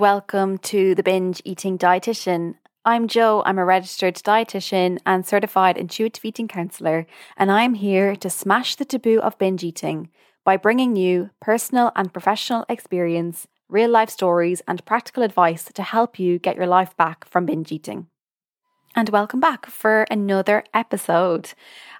[0.00, 2.54] welcome to the Binge Eating Dietitian.
[2.86, 3.42] I'm Jo.
[3.44, 7.06] I'm a registered dietitian and certified intuitive eating counselor,
[7.36, 10.08] and I'm here to smash the taboo of binge eating
[10.42, 16.18] by bringing you personal and professional experience, real life stories, and practical advice to help
[16.18, 18.06] you get your life back from binge eating.
[18.96, 21.52] And welcome back for another episode.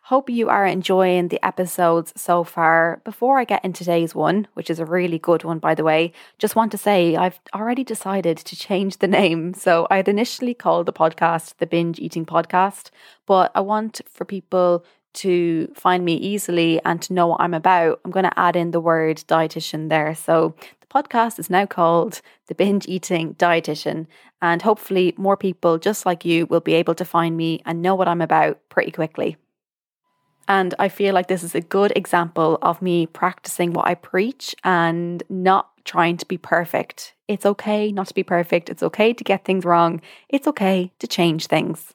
[0.04, 3.00] Hope you are enjoying the episodes so far.
[3.04, 6.12] Before I get into today's one, which is a really good one, by the way,
[6.38, 9.54] just want to say I've already decided to change the name.
[9.54, 12.90] So I had initially called the podcast the Binge Eating Podcast,
[13.24, 18.00] but I want for people to find me easily and to know what I'm about,
[18.04, 20.16] I'm going to add in the word dietitian there.
[20.16, 20.56] So
[20.90, 24.06] podcast is now called the Binge Eating Dietitian,
[24.42, 27.94] and hopefully more people just like you will be able to find me and know
[27.94, 29.36] what I'm about pretty quickly.
[30.48, 34.54] And I feel like this is a good example of me practicing what I preach
[34.64, 37.14] and not trying to be perfect.
[37.28, 38.68] It's okay not to be perfect.
[38.68, 40.00] It's okay to get things wrong.
[40.28, 41.94] It's okay to change things.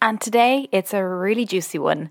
[0.00, 2.10] And today it's a really juicy one.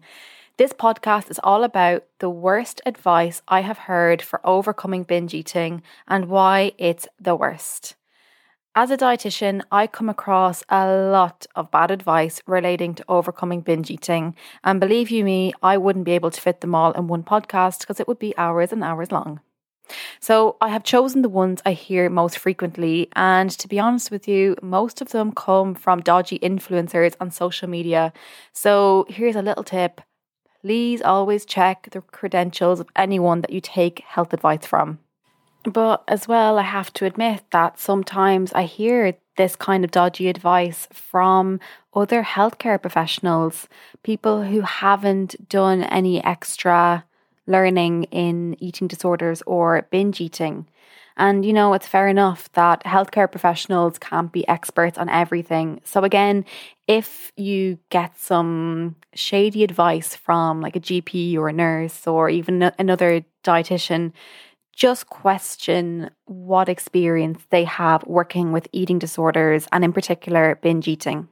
[0.58, 5.84] This podcast is all about the worst advice I have heard for overcoming binge eating
[6.08, 7.94] and why it's the worst.
[8.74, 13.92] As a dietitian, I come across a lot of bad advice relating to overcoming binge
[13.92, 14.34] eating.
[14.64, 17.82] And believe you me, I wouldn't be able to fit them all in one podcast
[17.82, 19.42] because it would be hours and hours long.
[20.20, 23.10] So I have chosen the ones I hear most frequently.
[23.16, 27.70] And to be honest with you, most of them come from dodgy influencers on social
[27.70, 28.12] media.
[28.54, 30.02] So here's a little tip
[30.68, 35.00] please always check the credentials of anyone that you take health advice from.
[35.64, 40.28] But as well, I have to admit that sometimes I hear this kind of dodgy
[40.28, 41.62] advice from
[41.94, 43.70] other healthcare professionals,
[44.04, 47.06] people who haven't done any extra
[47.46, 50.68] learning in eating disorders or binge eating.
[51.20, 55.82] And, you know, it's fair enough that healthcare professionals can't be experts on everything.
[55.84, 56.46] So, again,
[56.88, 62.72] if you get some shady advice from like a GP or a nurse or even
[62.78, 64.14] another dietitian,
[64.74, 71.28] just question what experience they have working with eating disorders and, in particular, binge eating.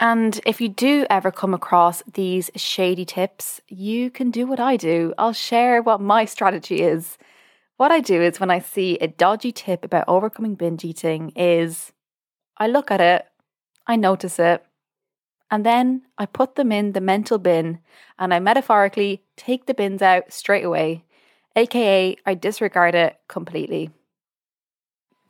[0.00, 4.78] And if you do ever come across these shady tips, you can do what I
[4.78, 5.12] do.
[5.18, 7.18] I'll share what my strategy is.
[7.80, 11.92] What I do is when I see a dodgy tip about overcoming binge eating is
[12.58, 13.24] I look at it,
[13.86, 14.62] I notice it,
[15.50, 17.78] and then I put them in the mental bin
[18.18, 21.04] and I metaphorically take the bins out straight away
[21.56, 23.88] aka I disregard it completely.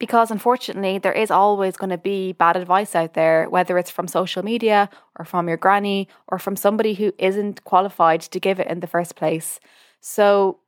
[0.00, 4.09] Because unfortunately, there is always going to be bad advice out there, whether it's from
[4.09, 8.67] social media or from your granny or from somebody who isn't qualified to give it
[8.67, 9.61] in the first place.
[10.00, 10.59] So,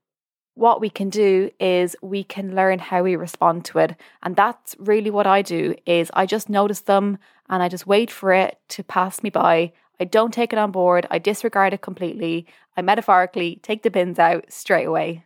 [0.54, 3.96] what we can do is we can learn how we respond to it.
[4.22, 7.18] And that's really what i do is i just notice them
[7.48, 9.72] and i just wait for it to pass me by.
[10.00, 11.06] I don't take it on board.
[11.10, 12.46] I disregard it completely.
[12.76, 15.24] I metaphorically take the bins out straight away.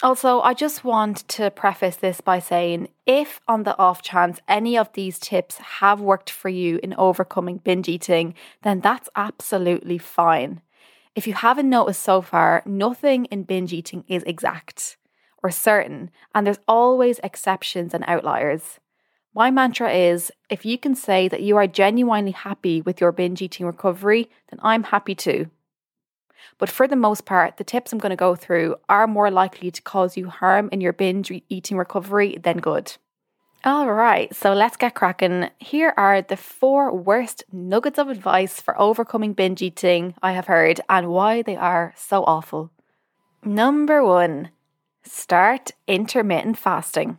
[0.00, 4.78] Also, I just want to preface this by saying if, on the off chance, any
[4.78, 10.60] of these tips have worked for you in overcoming binge eating, then that's absolutely fine.
[11.14, 14.96] If you haven't noticed so far, nothing in binge eating is exact
[15.42, 18.80] or certain, and there's always exceptions and outliers.
[19.34, 23.40] My mantra is if you can say that you are genuinely happy with your binge
[23.40, 25.50] eating recovery, then I'm happy too.
[26.58, 29.70] But for the most part, the tips I'm going to go through are more likely
[29.70, 32.96] to cause you harm in your binge eating recovery than good.
[33.64, 35.50] All right, so let's get cracking.
[35.58, 40.80] Here are the four worst nuggets of advice for overcoming binge eating I have heard
[40.88, 42.70] and why they are so awful.
[43.44, 44.50] Number one,
[45.02, 47.18] start intermittent fasting.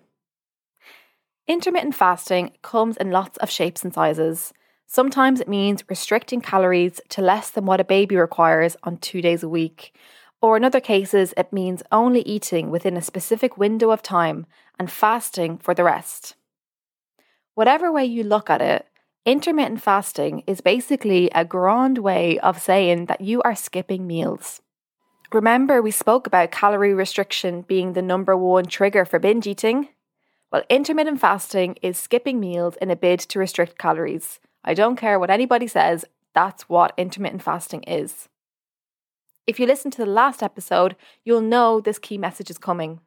[1.46, 4.54] Intermittent fasting comes in lots of shapes and sizes.
[4.88, 9.44] Sometimes it means restricting calories to less than what a baby requires on two days
[9.44, 9.94] a week.
[10.42, 14.46] Or in other cases, it means only eating within a specific window of time
[14.80, 16.36] and fasting for the rest.
[17.54, 18.88] Whatever way you look at it,
[19.26, 24.62] intermittent fasting is basically a grand way of saying that you are skipping meals.
[25.32, 29.90] Remember, we spoke about calorie restriction being the number one trigger for binge eating?
[30.52, 34.40] Well, intermittent fasting is skipping meals in a bid to restrict calories.
[34.64, 38.30] I don't care what anybody says, that's what intermittent fasting is.
[39.46, 43.02] If you listen to the last episode, you'll know this key message is coming.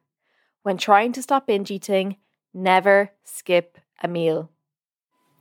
[0.63, 2.15] When trying to stop binge eating,
[2.53, 4.49] never skip a meal.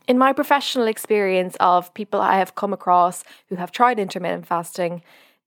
[0.08, 5.00] In my professional experience of people I have come across who have tried intermittent fasting,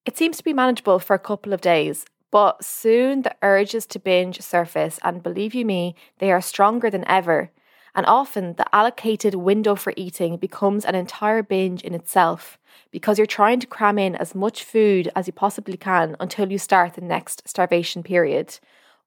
[0.06, 3.98] it seems to be manageable for a couple of days, But soon the urges to
[3.98, 7.50] binge surface, and believe you me, they are stronger than ever.
[7.96, 12.58] And often the allocated window for eating becomes an entire binge in itself
[12.92, 16.58] because you're trying to cram in as much food as you possibly can until you
[16.58, 18.60] start the next starvation period,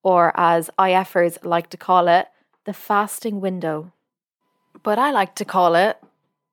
[0.03, 2.29] or as IFers like to call it,
[2.65, 3.93] the fasting window.
[4.83, 5.99] But I like to call it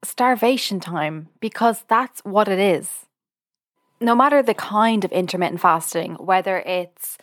[0.04, 3.06] starvation time because that's what it is.
[4.00, 7.18] No matter the kind of intermittent fasting, whether it's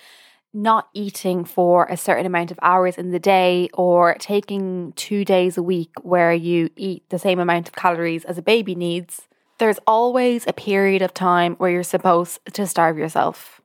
[0.55, 5.57] not eating for a certain amount of hours in the day or taking two days
[5.57, 9.29] a week where you eat the same amount of calories as a baby needs,
[9.59, 13.62] there's always a period of time where you're supposed to starve yourself.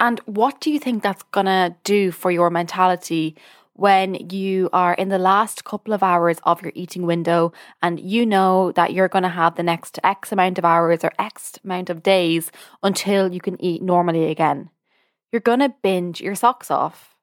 [0.00, 3.36] And what do you think that's gonna do for your mentality
[3.80, 7.50] when you are in the last couple of hours of your eating window
[7.80, 11.12] and you know that you're going to have the next X amount of hours or
[11.18, 12.52] X amount of days
[12.82, 14.68] until you can eat normally again.
[15.32, 17.16] You're going to binge your socks off.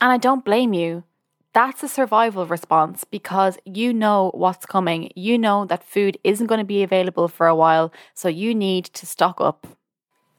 [0.00, 1.04] And I don't blame you.
[1.52, 5.10] That's a survival response because you know what's coming.
[5.14, 8.86] You know that food isn't going to be available for a while, so you need
[8.86, 9.66] to stock up.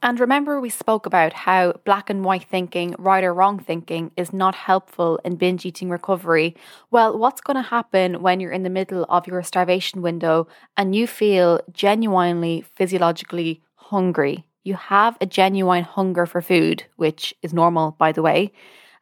[0.04, 4.32] And remember, we spoke about how black and white thinking, right or wrong thinking, is
[4.32, 6.56] not helpful in binge eating recovery.
[6.90, 10.96] Well, what's going to happen when you're in the middle of your starvation window and
[10.96, 14.44] you feel genuinely physiologically hungry?
[14.64, 18.50] You have a genuine hunger for food, which is normal, by the way.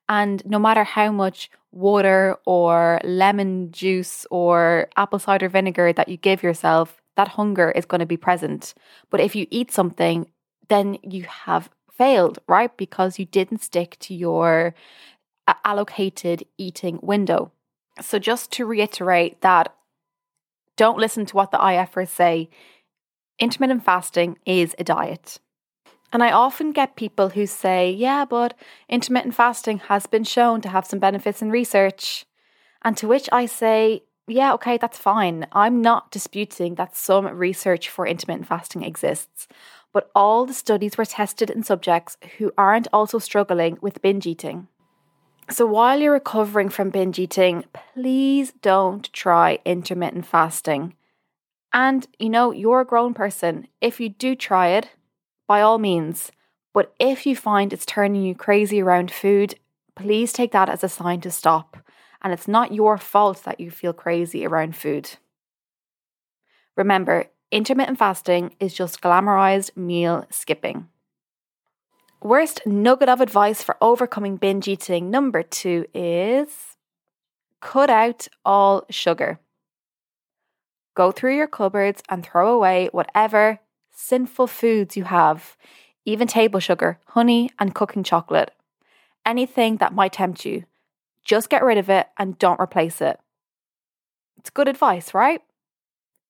[0.07, 6.19] And no matter how much water or lemon juice or apple cider vinegar that you
[6.19, 8.75] give yourself, that hunger is going to be present.
[9.09, 10.27] But if you eat something
[10.71, 12.75] then you have failed, right?
[12.77, 14.75] Because you didn't stick to your
[15.47, 17.53] uh, allocated eating window.
[18.01, 19.75] So, just to reiterate that,
[20.77, 22.49] don't listen to what the IFers say.
[23.39, 25.39] Intermittent fasting is a diet.
[26.13, 28.55] And I often get people who say, yeah, but
[28.89, 32.25] intermittent fasting has been shown to have some benefits in research.
[32.83, 35.47] And to which I say, yeah, okay, that's fine.
[35.53, 39.49] I'm not disputing that some research for intermittent fasting exists
[39.93, 44.69] but all the studies were tested in subjects who aren't also struggling with binge eating.
[45.49, 50.95] So while you're recovering from binge eating, please don't try intermittent fasting.
[51.73, 53.67] And you know, you're a grown person.
[53.81, 54.91] If you do try it,
[55.49, 56.31] by all means.
[56.73, 59.57] But if you find it's turning you crazy around food,
[59.97, 61.79] please take that as a sign to stop.
[62.23, 65.11] And it's not your fault that you feel crazy around food.
[66.77, 70.89] Remember, intermittent fasting is just glamorized meal skipping.
[72.23, 76.77] Worst nugget of advice for overcoming binge eating number two is
[77.61, 79.41] cut out all sugar.
[80.95, 85.57] Go through your cupboards and throw away whatever sinful foods you have,
[86.05, 88.53] even table sugar, honey, and cooking chocolate.
[89.25, 90.65] Anything that might tempt you.
[91.25, 93.19] Just get rid of it and don't replace it.
[94.39, 95.43] It's good advice, right?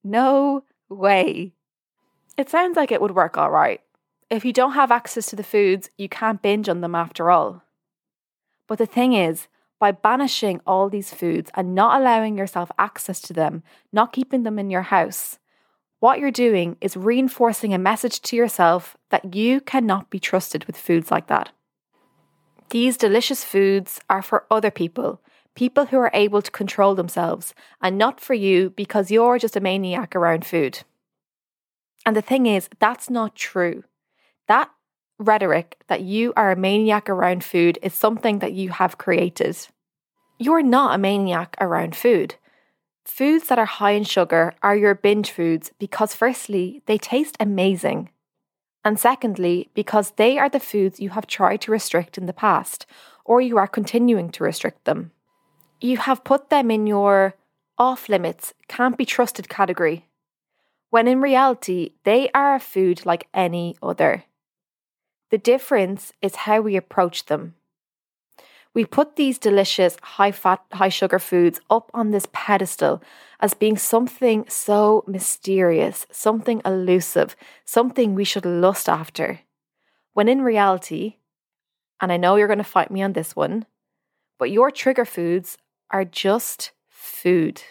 [0.03, 1.53] No way.
[2.37, 3.81] It sounds like it would work all right.
[4.31, 7.63] If you don't have access to the foods, you can't binge on them after all.
[8.67, 9.49] But the thing is,
[9.79, 14.59] by banishing all these foods and not allowing yourself access to them, not keeping them
[14.59, 15.39] in your house,
[15.99, 20.77] what you're doing is reinforcing a message to yourself that you cannot be trusted with
[20.77, 21.51] foods like that.
[22.71, 25.21] These delicious foods are for other people,
[25.57, 29.61] people who are able to control themselves, and not for you because you're just a
[29.61, 30.85] maniac around food.
[32.07, 33.83] And the thing is, that's not true.
[34.47, 34.71] That
[35.19, 39.59] rhetoric that you are a maniac around food is something that you have created.
[40.39, 42.37] You're not a maniac around food.
[43.05, 48.11] Foods that are high in sugar are your binge foods because, firstly, they taste amazing.
[48.85, 52.87] And secondly, because they are the foods you have tried to restrict in the past,
[53.25, 55.13] or you are continuing to restrict them
[55.81, 57.35] you have put them in your
[57.79, 60.07] off limits, can't be trusted category,
[60.91, 64.25] when in reality, they are a food like any other.
[65.31, 67.55] The difference is how we approach them.
[68.73, 73.03] We put these delicious, high fat, high sugar foods up on this pedestal
[73.41, 77.35] as being something so mysterious, something elusive,
[77.65, 79.41] something we should lust after.
[80.13, 81.17] When in reality,
[82.01, 83.67] and I know you're going to fight me on this one,
[84.39, 85.59] but your trigger foods
[85.91, 87.63] are just food.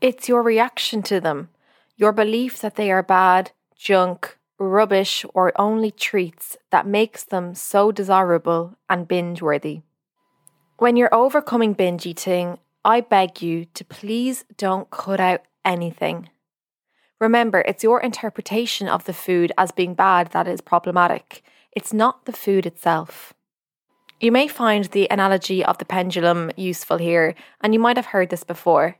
[0.00, 1.50] It's your reaction to them,
[1.96, 7.92] your belief that they are bad, junk, rubbish, or only treats that makes them so
[7.92, 9.82] desirable and binge worthy.
[10.78, 16.30] When you're overcoming binge eating, I beg you to please don't cut out anything.
[17.18, 21.42] Remember, it's your interpretation of the food as being bad that is problematic.
[21.76, 23.34] it's not the food itself.
[24.18, 28.30] You may find the analogy of the pendulum useful here, and you might have heard
[28.30, 28.96] this before.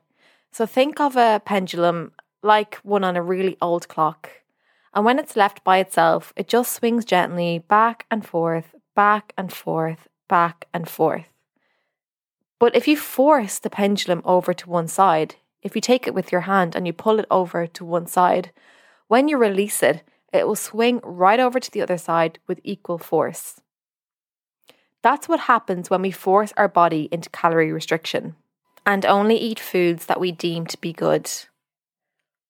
[0.52, 4.30] So think of a pendulum like one on a really old clock.
[4.96, 9.52] And when it's left by itself, it just swings gently back and forth, back and
[9.52, 11.26] forth, back and forth.
[12.58, 16.32] But if you force the pendulum over to one side, if you take it with
[16.32, 18.52] your hand and you pull it over to one side,
[19.06, 22.96] when you release it, it will swing right over to the other side with equal
[22.96, 23.60] force.
[25.02, 28.34] That's what happens when we force our body into calorie restriction
[28.86, 31.30] and only eat foods that we deem to be good.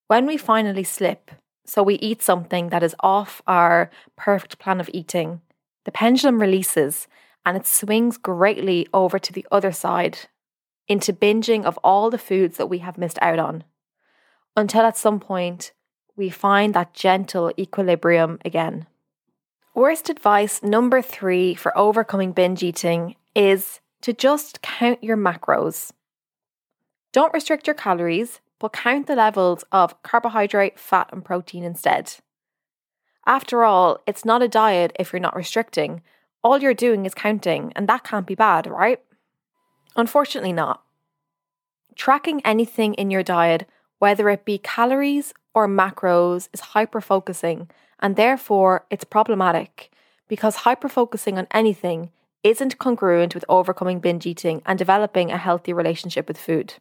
[0.06, 1.32] When we finally slip,
[1.66, 5.40] so we eat something that is off our perfect plan of eating,
[5.85, 7.08] the pendulum releases
[7.44, 10.18] and it swings greatly over to the other side
[10.88, 13.64] into binging of all the foods that we have missed out on.
[14.56, 15.73] Until at some point,
[16.16, 18.87] we find that gentle equilibrium again.
[19.75, 25.92] Worst advice number three for overcoming binge eating is to just count your macros.
[27.12, 32.14] Don't restrict your calories, but count the levels of carbohydrate, fat, and protein instead.
[33.26, 36.02] After all, it's not a diet if you're not restricting.
[36.44, 39.00] All you're doing is counting, and that can't be bad, right?
[39.96, 40.82] Unfortunately, not.
[41.96, 48.14] Tracking anything in your diet, whether it be calories or macros, is hyper focusing, and
[48.14, 49.90] therefore it's problematic
[50.28, 52.10] because hyper focusing on anything
[52.42, 56.75] isn't congruent with overcoming binge eating and developing a healthy relationship with food.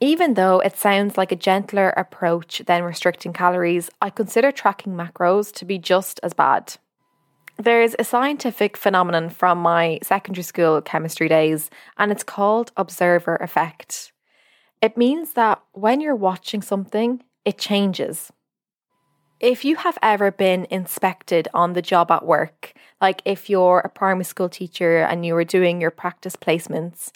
[0.00, 5.52] Even though it sounds like a gentler approach than restricting calories, I consider tracking macros
[5.54, 6.76] to be just as bad.
[7.56, 14.12] There's a scientific phenomenon from my secondary school chemistry days, and it's called observer effect.
[14.82, 18.32] It means that when you're watching something, it changes.
[19.38, 23.88] If you have ever been inspected on the job at work, like if you're a
[23.88, 27.12] primary school teacher and you were doing your practice placements,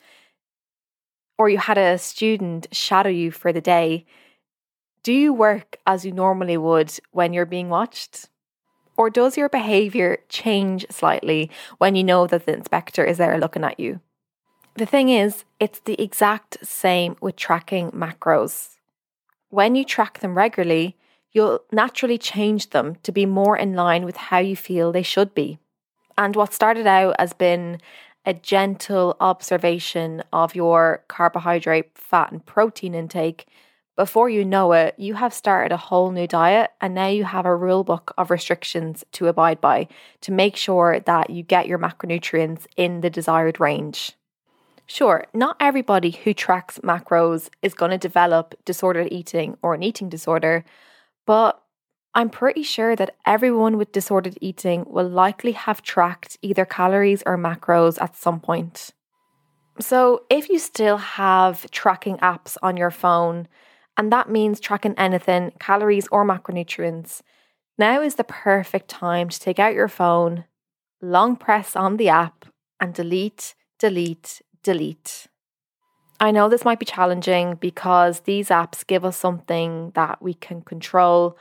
[1.38, 4.04] or you had a student shadow you for the day,
[5.02, 8.28] do you work as you normally would when you're being watched?
[8.97, 13.62] Or does your behaviour change slightly when you know that the inspector is there looking
[13.62, 14.00] at you?
[14.75, 18.76] The thing is, it's the exact same with tracking macros.
[19.50, 20.97] When you track them regularly,
[21.33, 25.35] you'll naturally change them to be more in line with how you feel they should
[25.35, 25.59] be.
[26.16, 27.80] And what started out as being
[28.28, 33.47] a gentle observation of your carbohydrate, fat, and protein intake,
[33.97, 37.47] before you know it, you have started a whole new diet and now you have
[37.47, 39.88] a rule book of restrictions to abide by
[40.20, 44.12] to make sure that you get your macronutrients in the desired range.
[44.87, 50.11] Sure, not everybody who tracks macros is going to develop disordered eating or an eating
[50.11, 50.66] disorder,
[51.26, 51.62] but
[52.14, 57.36] I'm pretty sure that everyone with disordered eating will likely have tracked either calories or
[57.36, 58.90] macros at some point.
[59.80, 63.46] So, if you still have tracking apps on your phone,
[63.96, 67.22] and that means tracking anything, calories or macronutrients,
[67.76, 70.44] now is the perfect time to take out your phone,
[71.00, 72.46] long press on the app,
[72.80, 75.28] and delete, delete, delete.
[76.18, 80.62] I know this might be challenging because these apps give us something that we can
[80.62, 81.38] control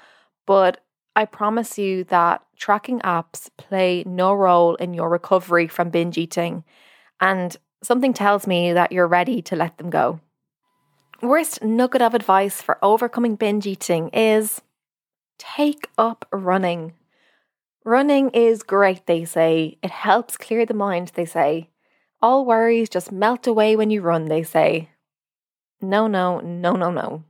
[0.47, 0.83] but
[1.15, 6.63] I promise you that tracking apps play no role in your recovery from binge eating,
[7.21, 10.19] and something tells me that you're ready to let them go.
[11.21, 14.61] Worst nugget of advice for overcoming binge eating is
[15.37, 16.93] take up running.
[17.83, 19.77] Running is great, they say.
[19.81, 21.69] It helps clear the mind, they say.
[22.21, 24.89] All worries just melt away when you run, they say.
[25.81, 27.23] No, no, no, no, no.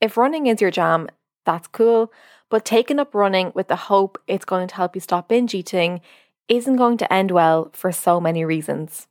[0.00, 1.08] If running is your jam,
[1.44, 2.12] that's cool.
[2.48, 6.00] But taking up running with the hope it's going to help you stop binge eating
[6.48, 9.06] isn't going to end well for so many reasons.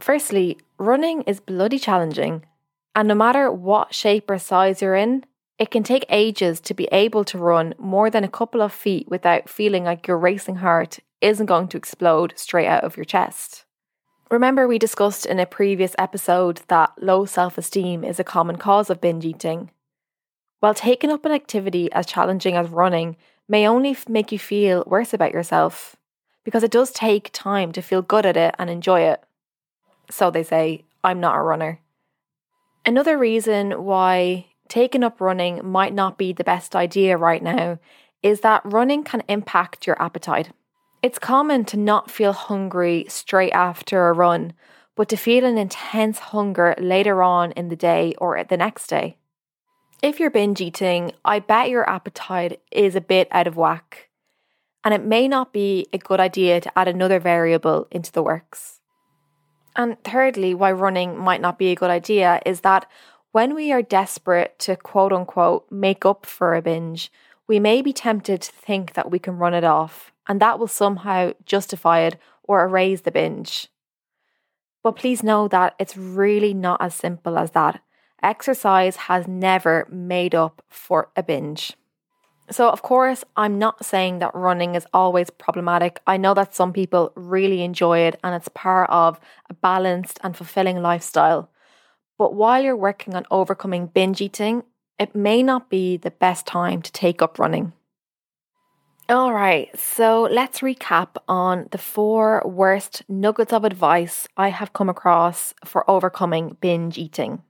[0.00, 2.44] Firstly, running is bloody challenging,
[2.94, 5.24] and no matter what shape or size you're in,
[5.58, 9.08] it can take ages to be able to run more than a couple of feet
[9.08, 13.64] without feeling like your racing heart isn't going to explode straight out of your chest.
[14.30, 18.90] Remember, we discussed in a previous episode that low self esteem is a common cause
[18.90, 19.70] of binge eating.
[20.64, 25.12] While taking up an activity as challenging as running may only make you feel worse
[25.12, 25.94] about yourself,
[26.42, 29.22] because it does take time to feel good at it and enjoy it.
[30.10, 31.80] So they say, I'm not a runner.
[32.86, 37.78] Another reason why taking up running might not be the best idea right now
[38.22, 40.48] is that running can impact your appetite.
[41.02, 44.54] It's common to not feel hungry straight after a run,
[44.96, 49.18] but to feel an intense hunger later on in the day or the next day.
[50.04, 54.10] If you're binge eating, I bet your appetite is a bit out of whack.
[54.84, 58.80] and it may not be a good idea to add another variable into the works.
[59.74, 62.84] And thirdly, why running might not be a good idea is that
[63.32, 67.10] when we are desperate to quote unquote make up for a binge,
[67.48, 70.68] we may be tempted to think that we can run it off, and that will
[70.68, 73.68] somehow justify it or erase the binge.
[74.82, 77.80] But please know that it's really not as simple as that.
[78.24, 81.74] Exercise has never made up for a binge.
[82.50, 86.00] So, of course, I'm not saying that running is always problematic.
[86.06, 90.36] I know that some people really enjoy it and it's part of a balanced and
[90.36, 91.50] fulfilling lifestyle.
[92.18, 94.64] But while you're working on overcoming binge eating,
[94.98, 97.72] it may not be the best time to take up running.
[99.08, 104.88] All right, so let's recap on the four worst nuggets of advice I have come
[104.88, 107.42] across for overcoming binge eating.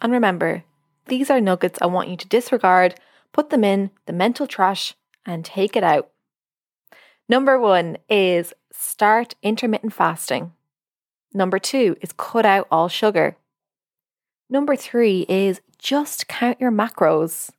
[0.00, 0.64] And remember,
[1.06, 2.94] these are nuggets I want you to disregard
[3.32, 4.94] put them in the mental trash,
[5.26, 6.10] and take it out.
[7.28, 10.52] Number one is start intermittent fasting.
[11.32, 13.36] Number two is cut out all sugar.
[14.48, 17.50] Number three is just count your macros.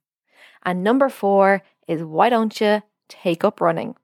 [0.63, 3.95] And number four is why don't you take up running?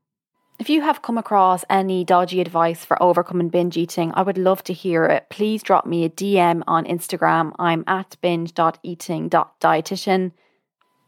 [0.60, 4.64] If you have come across any dodgy advice for overcoming binge eating, I would love
[4.64, 5.28] to hear it.
[5.30, 7.52] Please drop me a DM on Instagram.
[7.60, 10.32] I'm at binge.eating.dietitian.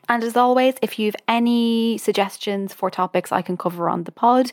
[0.08, 4.52] And as always, if you've any suggestions for topics I can cover on the pod,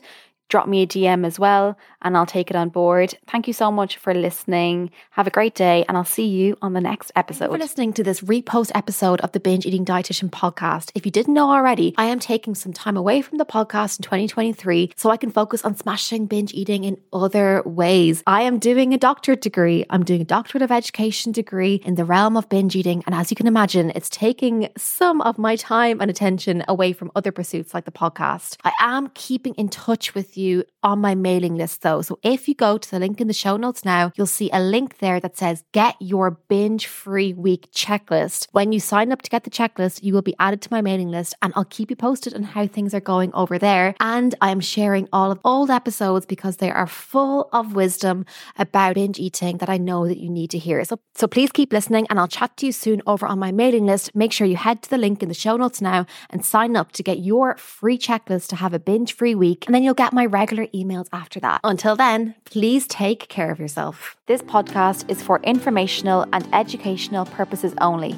[0.49, 3.17] drop me a DM as well and I'll take it on board.
[3.27, 4.91] Thank you so much for listening.
[5.11, 7.51] Have a great day and I'll see you on the next episode.
[7.51, 10.91] for listening to this repost episode of the Binge Eating Dietitian podcast.
[10.95, 14.03] If you didn't know already, I am taking some time away from the podcast in
[14.03, 18.23] 2023 so I can focus on smashing binge eating in other ways.
[18.25, 19.85] I am doing a doctorate degree.
[19.89, 23.03] I'm doing a doctorate of education degree in the realm of binge eating.
[23.05, 27.11] And as you can imagine, it's taking some of my time and attention away from
[27.15, 28.57] other pursuits like the podcast.
[28.63, 32.01] I am keeping in touch you on my mailing list though.
[32.01, 34.59] So if you go to the link in the show notes now, you'll see a
[34.59, 38.47] link there that says get your binge free week checklist.
[38.51, 41.09] When you sign up to get the checklist, you will be added to my mailing
[41.09, 43.95] list and I'll keep you posted on how things are going over there.
[43.99, 48.25] And I am sharing all of old episodes because they are full of wisdom
[48.57, 50.83] about binge eating that I know that you need to hear.
[50.83, 53.85] So, so please keep listening and I'll chat to you soon over on my mailing
[53.85, 54.15] list.
[54.15, 56.91] Make sure you head to the link in the show notes now and sign up
[56.93, 59.65] to get your free checklist to have a binge free week.
[59.65, 61.61] And then you'll get my regular emails after that.
[61.63, 64.15] Until then, please take care of yourself.
[64.25, 68.15] This podcast is for informational and educational purposes only.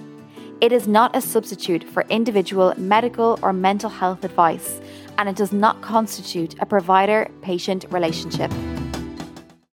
[0.62, 4.82] It is not a substitute for individual medical or mental health advice,
[5.18, 8.52] and it does not constitute a provider patient relationship.